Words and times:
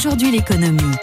Aujourd'hui 0.00 0.30
l'économie. 0.30 0.96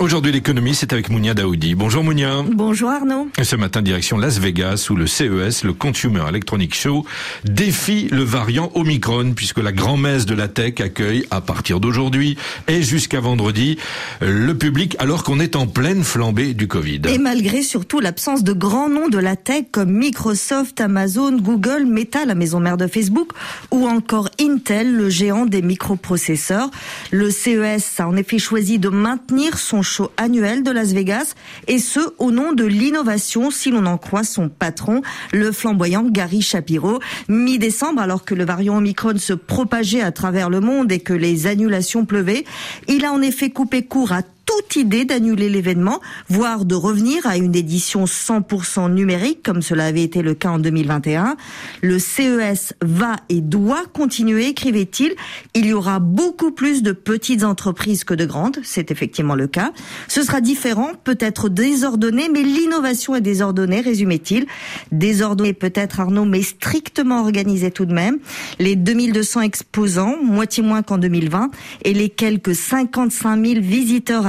Aujourd'hui, 0.00 0.32
l'économie, 0.32 0.74
c'est 0.74 0.92
avec 0.92 1.08
Mounia 1.08 1.34
Daoudi. 1.34 1.76
Bonjour 1.76 2.02
Mounia. 2.02 2.42
Bonjour 2.52 2.90
Arnaud. 2.90 3.28
Ce 3.40 3.54
matin, 3.54 3.80
direction 3.80 4.18
Las 4.18 4.38
Vegas, 4.38 4.88
où 4.90 4.96
le 4.96 5.06
CES, 5.06 5.62
le 5.62 5.72
Consumer 5.72 6.22
Electronic 6.28 6.74
Show, 6.74 7.06
défie 7.44 8.08
le 8.10 8.24
variant 8.24 8.72
Omicron, 8.74 9.34
puisque 9.34 9.60
la 9.60 9.70
grand-messe 9.70 10.26
de 10.26 10.34
la 10.34 10.48
tech 10.48 10.80
accueille, 10.80 11.24
à 11.30 11.40
partir 11.40 11.78
d'aujourd'hui 11.78 12.36
et 12.66 12.82
jusqu'à 12.82 13.20
vendredi, 13.20 13.78
le 14.20 14.52
public, 14.52 14.96
alors 14.98 15.22
qu'on 15.22 15.38
est 15.38 15.54
en 15.54 15.68
pleine 15.68 16.02
flambée 16.02 16.54
du 16.54 16.66
Covid. 16.66 17.02
Et 17.08 17.18
malgré 17.18 17.62
surtout 17.62 18.00
l'absence 18.00 18.42
de 18.42 18.52
grands 18.52 18.90
noms 18.90 19.08
de 19.08 19.18
la 19.18 19.36
tech 19.36 19.66
comme 19.70 19.92
Microsoft, 19.92 20.80
Amazon, 20.80 21.36
Google, 21.36 21.86
Meta, 21.86 22.24
la 22.24 22.34
maison 22.34 22.58
mère 22.58 22.76
de 22.76 22.88
Facebook, 22.88 23.30
ou 23.70 23.86
encore 23.86 24.28
Intel, 24.40 24.92
le 24.92 25.08
géant 25.08 25.46
des 25.46 25.62
microprocesseurs, 25.62 26.70
le 27.12 27.30
CES 27.30 28.00
a 28.00 28.08
en 28.08 28.16
effet 28.16 28.40
choisi 28.40 28.80
de 28.80 28.88
maintenir 28.88 29.56
son 29.58 29.83
show 29.84 30.10
annuel 30.16 30.62
de 30.62 30.70
Las 30.70 30.92
Vegas, 30.92 31.34
et 31.68 31.78
ce, 31.78 32.00
au 32.18 32.30
nom 32.30 32.52
de 32.52 32.64
l'innovation, 32.64 33.50
si 33.50 33.70
l'on 33.70 33.86
en 33.86 33.98
croit 33.98 34.24
son 34.24 34.48
patron, 34.48 35.02
le 35.32 35.52
flamboyant 35.52 36.02
Gary 36.02 36.42
Shapiro. 36.42 36.98
Mi-décembre, 37.28 38.00
alors 38.00 38.24
que 38.24 38.34
le 38.34 38.44
variant 38.44 38.78
Omicron 38.78 39.18
se 39.18 39.32
propageait 39.32 40.02
à 40.02 40.10
travers 40.10 40.50
le 40.50 40.60
monde 40.60 40.90
et 40.90 41.00
que 41.00 41.12
les 41.12 41.46
annulations 41.46 42.04
pleuvaient, 42.04 42.44
il 42.88 43.04
a 43.04 43.12
en 43.12 43.22
effet 43.22 43.50
coupé 43.50 43.84
court 43.84 44.12
à 44.12 44.22
toute 44.56 44.76
idée 44.76 45.04
d'annuler 45.04 45.48
l'événement, 45.48 46.00
voire 46.28 46.64
de 46.64 46.74
revenir 46.74 47.26
à 47.26 47.36
une 47.36 47.56
édition 47.56 48.04
100% 48.04 48.92
numérique, 48.92 49.42
comme 49.42 49.62
cela 49.62 49.86
avait 49.86 50.02
été 50.02 50.22
le 50.22 50.34
cas 50.34 50.50
en 50.50 50.58
2021. 50.58 51.36
Le 51.82 51.98
CES 51.98 52.74
va 52.80 53.16
et 53.28 53.40
doit 53.40 53.84
continuer, 53.92 54.48
écrivait-il. 54.48 55.14
Il 55.54 55.66
y 55.66 55.72
aura 55.72 55.98
beaucoup 55.98 56.52
plus 56.52 56.82
de 56.82 56.92
petites 56.92 57.42
entreprises 57.42 58.04
que 58.04 58.14
de 58.14 58.26
grandes, 58.26 58.58
c'est 58.62 58.90
effectivement 58.90 59.34
le 59.34 59.48
cas. 59.48 59.72
Ce 60.06 60.22
sera 60.22 60.40
différent, 60.40 60.92
peut-être 61.02 61.48
désordonné, 61.48 62.28
mais 62.32 62.42
l'innovation 62.42 63.16
est 63.16 63.20
désordonnée, 63.20 63.80
résumait-il. 63.80 64.46
Désordonné 64.92 65.52
peut-être 65.52 65.98
Arnaud, 65.98 66.26
mais 66.26 66.42
strictement 66.42 67.20
organisé 67.20 67.72
tout 67.72 67.86
de 67.86 67.94
même. 67.94 68.18
Les 68.60 68.76
2200 68.76 69.40
exposants, 69.40 70.16
moitié 70.22 70.62
moins 70.62 70.82
qu'en 70.82 70.98
2020, 70.98 71.50
et 71.84 71.92
les 71.92 72.08
quelques 72.08 72.54
55 72.54 73.44
000 73.44 73.60
visiteurs 73.60 74.26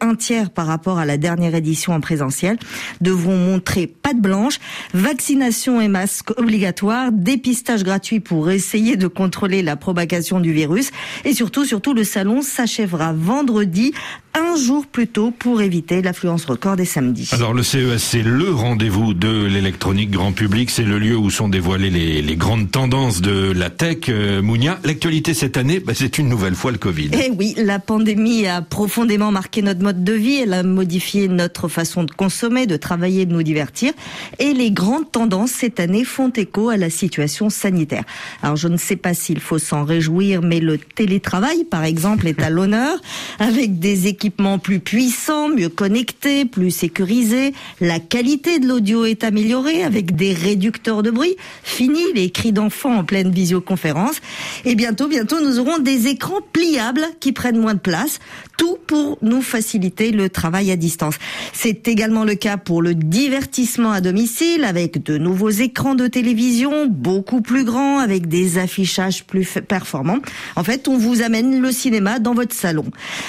un 0.00 0.14
tiers 0.14 0.50
par 0.50 0.66
rapport 0.66 0.98
à 0.98 1.04
la 1.04 1.16
dernière 1.16 1.54
édition 1.54 1.92
en 1.92 2.00
présentiel, 2.00 2.58
devront 3.00 3.36
montrer 3.36 3.86
patte 4.10 4.20
blanche, 4.20 4.58
vaccination 4.92 5.80
et 5.80 5.86
masque 5.86 6.30
obligatoire, 6.36 7.12
dépistage 7.12 7.84
gratuit 7.84 8.18
pour 8.18 8.50
essayer 8.50 8.96
de 8.96 9.06
contrôler 9.06 9.62
la 9.62 9.76
propagation 9.76 10.40
du 10.40 10.52
virus 10.52 10.90
et 11.24 11.32
surtout, 11.32 11.64
surtout, 11.64 11.94
le 11.94 12.02
salon 12.02 12.42
s'achèvera 12.42 13.12
vendredi 13.12 13.92
un 14.34 14.56
jour 14.56 14.86
plus 14.86 15.08
tôt 15.08 15.32
pour 15.36 15.60
éviter 15.60 16.02
l'affluence 16.02 16.44
record 16.44 16.76
des 16.76 16.84
samedis. 16.84 17.30
Alors 17.32 17.52
le 17.52 17.62
CES, 17.62 17.98
c'est 17.98 18.22
le 18.22 18.52
rendez-vous 18.52 19.12
de 19.12 19.46
l'électronique 19.46 20.10
grand 20.10 20.32
public, 20.32 20.70
c'est 20.70 20.84
le 20.84 20.98
lieu 20.98 21.16
où 21.16 21.30
sont 21.30 21.48
dévoilées 21.48 21.90
les, 21.90 22.22
les 22.22 22.36
grandes 22.36 22.70
tendances 22.70 23.20
de 23.20 23.52
la 23.52 23.70
tech. 23.70 24.08
Euh, 24.08 24.40
Mounia, 24.40 24.78
l'actualité 24.84 25.34
cette 25.34 25.56
année, 25.56 25.80
bah, 25.80 25.94
c'est 25.96 26.18
une 26.18 26.28
nouvelle 26.28 26.54
fois 26.54 26.70
le 26.70 26.78
Covid. 26.78 27.10
Eh 27.12 27.30
oui, 27.36 27.54
la 27.56 27.80
pandémie 27.80 28.46
a 28.46 28.62
profondément 28.62 29.32
marqué 29.32 29.62
notre 29.62 29.82
mode 29.82 30.04
de 30.04 30.12
vie, 30.12 30.36
elle 30.36 30.54
a 30.54 30.62
modifié 30.62 31.26
notre 31.26 31.66
façon 31.68 32.04
de 32.04 32.12
consommer, 32.12 32.66
de 32.66 32.76
travailler, 32.76 33.26
de 33.26 33.32
nous 33.32 33.42
divertir. 33.42 33.92
Et 34.38 34.52
les 34.52 34.70
grandes 34.70 35.10
tendances 35.10 35.50
cette 35.50 35.80
année 35.80 36.04
font 36.04 36.30
écho 36.30 36.68
à 36.68 36.76
la 36.76 36.90
situation 36.90 37.50
sanitaire. 37.50 38.04
Alors 38.42 38.56
je 38.56 38.68
ne 38.68 38.76
sais 38.76 38.96
pas 38.96 39.14
s'il 39.14 39.40
faut 39.40 39.58
s'en 39.58 39.84
réjouir, 39.84 40.42
mais 40.42 40.60
le 40.60 40.78
télétravail, 40.78 41.64
par 41.64 41.84
exemple, 41.84 42.26
est 42.26 42.42
à 42.42 42.50
l'honneur, 42.50 42.98
avec 43.38 43.78
des 43.78 44.06
équipements 44.06 44.58
plus 44.58 44.80
puissants, 44.80 45.48
mieux 45.48 45.68
connectés, 45.68 46.44
plus 46.44 46.70
sécurisés. 46.70 47.52
La 47.80 47.98
qualité 47.98 48.58
de 48.58 48.66
l'audio 48.66 49.04
est 49.04 49.24
améliorée 49.24 49.82
avec 49.82 50.16
des 50.16 50.32
réducteurs 50.32 51.02
de 51.02 51.10
bruit. 51.10 51.36
Fini 51.62 52.02
les 52.14 52.30
cris 52.30 52.52
d'enfants 52.52 52.96
en 52.96 53.04
pleine 53.04 53.30
visioconférence. 53.30 54.20
Et 54.64 54.74
bientôt, 54.74 55.08
bientôt, 55.08 55.40
nous 55.40 55.58
aurons 55.58 55.78
des 55.78 56.08
écrans 56.08 56.40
pliables 56.52 57.06
qui 57.20 57.32
prennent 57.32 57.58
moins 57.58 57.74
de 57.74 57.80
place. 57.80 58.18
Tout 58.56 58.78
pour 58.86 59.18
nous 59.22 59.42
faciliter 59.42 60.10
le 60.10 60.28
travail 60.28 60.70
à 60.70 60.76
distance. 60.76 61.14
C'est 61.52 61.88
également 61.88 62.24
le 62.24 62.34
cas 62.34 62.56
pour 62.56 62.82
le 62.82 62.94
divertissement 62.94 63.89
à 63.92 64.00
domicile 64.00 64.64
avec 64.64 65.02
de 65.02 65.18
nouveaux 65.18 65.50
écrans 65.50 65.94
de 65.94 66.06
télévision 66.06 66.86
beaucoup 66.86 67.40
plus 67.40 67.64
grands, 67.64 67.98
avec 67.98 68.28
des 68.28 68.58
affichages 68.58 69.24
plus 69.24 69.58
performants. 69.66 70.20
En 70.56 70.64
fait, 70.64 70.88
on 70.88 70.96
vous 70.96 71.22
amène 71.22 71.60
le 71.60 71.72
cinéma 71.72 72.18
dans 72.18 72.34
votre 72.34 72.54
salon. 72.54 72.86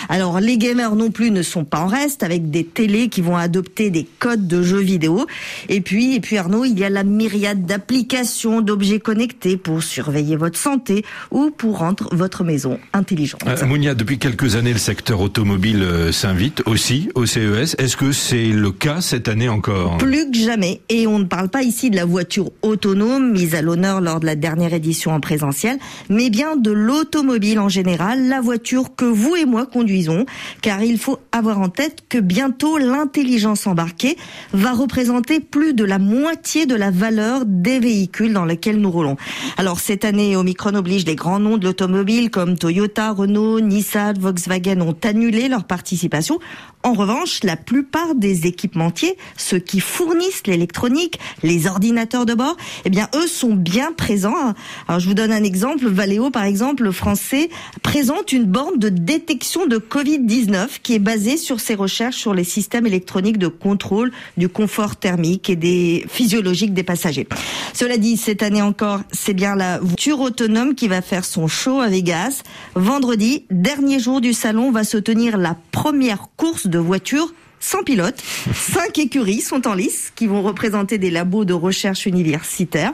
Alors, 0.09 0.39
les 0.39 0.57
gamers 0.57 0.95
non 0.95 1.11
plus 1.11 1.31
ne 1.31 1.41
sont 1.41 1.66
pas 1.66 1.79
en 1.79 1.88
reste 1.88 2.23
avec 2.23 2.50
des 2.50 2.63
télés 2.63 3.09
qui 3.09 3.21
vont 3.21 3.35
adopter 3.35 3.89
des 3.89 4.07
codes 4.19 4.47
de 4.47 4.61
jeux 4.61 4.79
vidéo. 4.79 5.25
Et 5.69 5.81
puis, 5.81 6.16
et 6.16 6.19
puis 6.19 6.38
Arnaud, 6.38 6.66
il 6.66 6.77
y 6.77 6.83
a 6.83 6.89
la 6.89 7.03
myriade 7.03 7.66
d'applications, 7.66 8.61
d'objets 8.61 9.00
connectés 9.00 9.57
pour 9.57 9.83
surveiller 9.83 10.35
votre 10.35 10.57
santé 10.57 11.03
ou 11.31 11.51
pour 11.51 11.79
rendre 11.79 12.09
votre 12.11 12.44
maison 12.44 12.79
intelligente. 12.94 13.41
Euh, 13.47 13.66
Mounia, 13.66 13.95
depuis 13.95 14.19
quelques 14.19 14.55
années, 14.55 14.73
le 14.73 14.79
secteur 14.79 15.21
automobile 15.21 15.81
euh, 15.81 16.11
s'invite 16.11 16.61
aussi 16.66 17.09
au 17.16 17.25
CES. 17.25 17.75
Est-ce 17.77 17.97
que 17.97 18.11
c'est 18.11 18.47
le 18.47 18.71
cas 18.71 19.01
cette 19.01 19.27
année 19.27 19.50
encore? 19.50 19.97
Plus 19.97 20.29
que 20.31 20.38
jamais. 20.38 20.50
Et 20.89 21.07
on 21.07 21.19
ne 21.19 21.23
parle 21.23 21.47
pas 21.47 21.63
ici 21.63 21.89
de 21.89 21.95
la 21.95 22.03
voiture 22.03 22.51
autonome 22.62 23.31
mise 23.31 23.56
à 23.56 23.62
l'honneur 23.62 24.01
lors 24.01 24.19
de 24.19 24.25
la 24.25 24.35
dernière 24.35 24.73
édition 24.73 25.12
en 25.12 25.22
présentiel, 25.22 25.78
mais 26.09 26.29
bien 26.29 26.57
de 26.57 26.72
l'automobile 26.72 27.57
en 27.57 27.69
général, 27.69 28.28
la 28.28 28.41
voiture 28.41 28.94
que 28.95 29.06
vous 29.06 29.38
et 29.38 29.45
moi 29.45 29.66
conduisons, 29.66 30.25
car 30.62 30.84
il 30.84 30.97
faut 30.97 31.19
avoir 31.31 31.62
en 31.62 31.69
tête 31.69 32.03
que 32.09 32.17
bientôt 32.17 32.78
l'intelligence 32.78 33.66
embarquée 33.66 34.17
va 34.51 34.73
représenter 34.73 35.39
plus 35.39 35.73
de 35.73 35.85
la 35.85 36.00
moitié 36.00 36.66
de 36.66 36.75
la 36.75 36.91
valeur 36.91 37.45
des 37.45 37.79
véhicules 37.79 38.33
dans 38.33 38.45
lesquels 38.45 38.81
nous 38.81 38.91
roulons. 38.91 39.16
Alors 39.56 39.79
cette 39.79 40.03
année, 40.03 40.35
Omicron 40.35 40.75
oblige 40.75 41.06
les 41.06 41.16
grands 41.16 41.39
noms 41.39 41.57
de 41.57 41.66
l'automobile 41.66 42.29
comme 42.29 42.57
Toyota, 42.57 43.12
Renault, 43.12 43.62
Nissan, 43.62 44.19
Volkswagen 44.19 44.81
ont 44.81 44.97
annulé 45.03 45.47
leur 45.47 45.63
participation. 45.63 46.39
En 46.83 46.94
revanche, 46.94 47.44
la 47.44 47.56
plupart 47.56 48.16
des 48.16 48.47
équipementiers, 48.47 49.16
ceux 49.38 49.59
qui 49.59 49.79
fournissent 49.79 50.41
l'électronique, 50.47 51.19
les 51.44 51.68
ordinateurs 51.68 52.25
de 52.25 52.34
bord, 52.34 52.57
eh 52.85 52.90
bien 52.90 53.09
eux 53.16 53.28
sont 53.28 53.53
bien 53.53 53.91
présents. 53.91 54.53
Alors 54.88 55.00
je 55.00 55.07
vous 55.07 55.13
donne 55.13 55.31
un 55.31 55.44
exemple, 55.44 55.88
Valeo 55.88 56.29
par 56.29 56.44
exemple, 56.44 56.84
le 56.84 56.91
français 56.91 57.50
présente 57.81 58.31
une 58.31 58.46
borne 58.46 58.78
de 58.78 58.90
détection 58.90 59.66
de 59.66 59.78
Covid-19 59.78 60.80
qui 60.84 60.96
est 60.96 61.00
basée 61.00 61.38
sur 61.38 61.59
ses 61.59 61.75
recherches 61.75 62.18
sur 62.18 62.34
les 62.34 62.44
systèmes 62.44 62.85
électroniques 62.85 63.38
de 63.38 63.47
contrôle 63.47 64.12
du 64.38 64.50
confort 64.50 64.96
thermique 64.96 65.50
et 65.50 65.56
des 65.56 66.06
physiologiques 66.07 66.74
des 66.74 66.84
passagers. 66.84 67.28
Cela 67.74 67.97
dit, 67.97 68.18
cette 68.18 68.44
année 68.44 68.62
encore, 68.62 69.01
c'est 69.12 69.34
bien 69.34 69.56
la 69.56 69.80
voiture 69.80 70.19
autonome 70.19 70.75
qui 70.75 70.88
va 70.88 71.01
faire 71.01 71.25
son 71.25 71.47
show 71.47 71.80
à 71.80 71.88
Vegas. 71.88 72.44
Vendredi, 72.75 73.46
dernier 73.50 74.00
jour 74.00 74.22
du 74.22 74.34
salon, 74.34 74.72
va 74.72 74.84
se 74.84 74.97
tenir 74.97 75.38
la 75.38 75.56
première 75.72 76.28
course 76.38 76.68
de 76.68 76.80
voitures 76.80 77.34
sans 77.61 77.83
pilote. 77.83 78.16
Cinq 78.53 78.99
écuries 78.99 79.39
sont 79.39 79.67
en 79.67 79.73
lice 79.73 80.11
qui 80.16 80.27
vont 80.27 80.41
représenter 80.41 80.97
des 80.97 81.11
labos 81.11 81.45
de 81.45 81.53
recherche 81.53 82.05
universitaire 82.05 82.91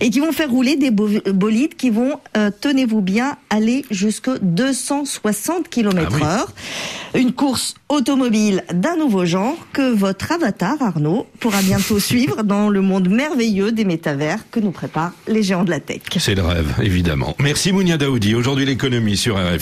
et 0.00 0.10
qui 0.10 0.20
vont 0.20 0.30
faire 0.30 0.50
rouler 0.50 0.76
des 0.76 0.90
bolides 0.90 1.74
qui 1.74 1.90
vont, 1.90 2.20
euh, 2.36 2.50
tenez-vous 2.60 3.00
bien, 3.00 3.36
aller 3.48 3.84
jusqu'à 3.90 4.38
260 4.40 5.68
km 5.68 6.22
heure. 6.22 6.52
Une 7.14 7.32
course 7.32 7.74
automobile 7.88 8.62
d'un 8.72 8.96
nouveau 8.96 9.24
genre 9.24 9.56
que 9.72 9.92
votre 9.92 10.30
avatar 10.30 10.76
Arnaud 10.80 11.26
pourra 11.40 11.60
bientôt 11.62 11.98
suivre 11.98 12.42
dans 12.44 12.68
le 12.68 12.80
monde 12.82 13.08
merveilleux 13.08 13.72
des 13.72 13.84
métavers 13.84 14.38
que 14.50 14.60
nous 14.60 14.70
préparent 14.70 15.12
les 15.26 15.42
géants 15.42 15.64
de 15.64 15.70
la 15.70 15.80
tech. 15.80 16.02
C'est 16.18 16.34
le 16.34 16.42
rêve, 16.42 16.74
évidemment. 16.82 17.34
Merci 17.40 17.72
Mounia 17.72 17.96
Daoudi. 17.96 18.34
Aujourd'hui 18.34 18.66
l'économie 18.66 19.16
sur 19.16 19.36
RF. 19.36 19.58